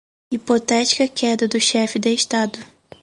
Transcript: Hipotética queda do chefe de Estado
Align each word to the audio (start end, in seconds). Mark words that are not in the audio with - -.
Hipotética 0.31 1.07
queda 1.13 1.47
do 1.47 1.59
chefe 1.59 1.99
de 1.99 2.09
Estado 2.09 2.57